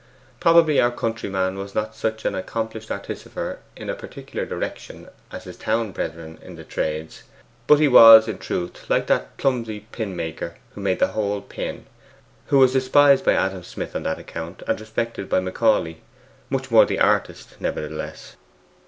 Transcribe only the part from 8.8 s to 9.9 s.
like that clumsy